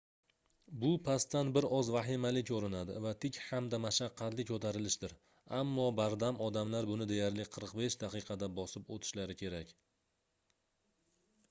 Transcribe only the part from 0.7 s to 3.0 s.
bu pastdan bir oz vahimali koʻrinadi